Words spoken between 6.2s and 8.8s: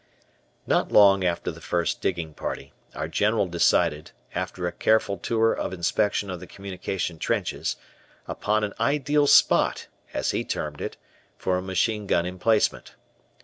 of the communication trenches, upon "an